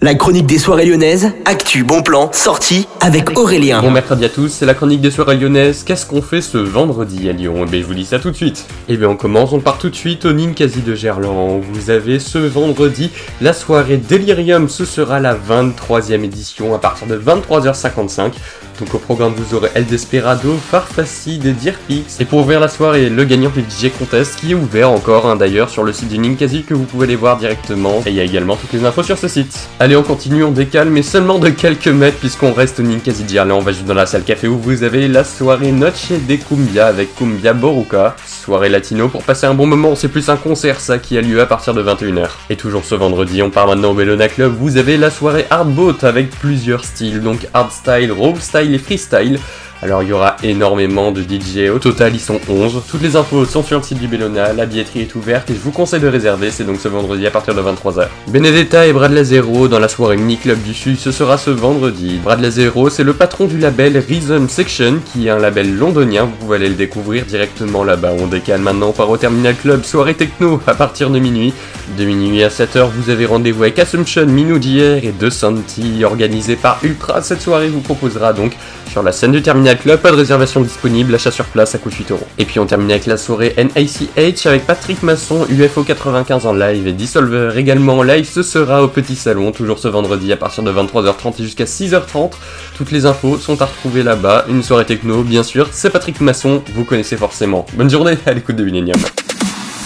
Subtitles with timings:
[0.00, 3.82] La chronique des soirées lyonnaises, actu, bon plan, sortie avec Aurélien.
[3.82, 5.82] Bon mercredi à tous, c'est la chronique des soirées lyonnaises.
[5.82, 7.64] Qu'est-ce qu'on fait ce vendredi à Lyon?
[7.66, 8.64] Eh bien je vous dis ça tout de suite.
[8.88, 11.60] Eh bien on commence, on part tout de suite au Ninkasi de Gerland.
[11.72, 17.18] Vous avez ce vendredi la soirée Delirium, ce sera la 23e édition à partir de
[17.18, 18.34] 23h55.
[18.80, 22.20] Donc au programme vous aurez El Desperado, Farfacide et Dirpix.
[22.20, 25.34] Et pour ouvrir la soirée, le gagnant du DJ Contest qui est ouvert encore hein,
[25.34, 28.02] d'ailleurs sur le site du Ninkasi que vous pouvez aller voir directement.
[28.06, 29.68] Et il y a également toutes les infos sur ce site.
[29.80, 33.46] Allez on continue, on décale mais seulement de quelques mètres puisqu'on reste au Ninkasi Là
[33.46, 36.86] on va juste dans la salle café où vous avez la soirée Noche de Cumbia
[36.86, 38.14] avec Cumbia Boruca.
[38.26, 41.40] Soirée latino pour passer un bon moment, c'est plus un concert ça qui a lieu
[41.40, 42.28] à partir de 21h.
[42.48, 45.96] Et toujours ce vendredi, on part maintenant au Bellona Club, vous avez la soirée Hardboat
[46.02, 49.40] avec plusieurs styles, donc hardstyle, style les freestyle.
[49.80, 52.82] Alors il y aura énormément de DJ, au total ils sont 11.
[52.90, 55.60] Toutes les infos sont sur le site du Bellona, la billetterie est ouverte et je
[55.60, 58.08] vous conseille de réserver, c'est donc ce vendredi à partir de 23h.
[58.26, 62.18] Benedetta et Brad Lazero dans la soirée Mini Club du Sud, ce sera ce vendredi.
[62.24, 66.44] Brad Lazero c'est le patron du label Rhythm Section qui est un label londonien, vous
[66.44, 68.14] pouvez aller le découvrir directement là-bas.
[68.18, 71.54] On décale maintenant par au Terminal Club, soirée techno à partir de minuit.
[71.96, 76.56] De minuit à 7h vous avez rendez-vous avec Assumption, Minou d'hier et De Santi organisé
[76.56, 77.22] par Ultra.
[77.22, 78.56] Cette soirée vous proposera donc
[78.90, 81.94] sur la scène du Terminal Club, pas de réservation disponible, achat sur place, à coûte
[81.94, 82.26] 8 euros.
[82.38, 86.86] Et puis on termine avec la soirée NACH avec Patrick Masson, UFO 95 en live
[86.86, 88.28] et Dissolver également en live.
[88.28, 92.32] Ce sera au Petit Salon, toujours ce vendredi à partir de 23h30 et jusqu'à 6h30.
[92.76, 94.46] Toutes les infos sont à retrouver là-bas.
[94.48, 97.66] Une soirée techno, bien sûr, c'est Patrick Masson, vous connaissez forcément.
[97.74, 98.98] Bonne journée à l'écoute de Millennium.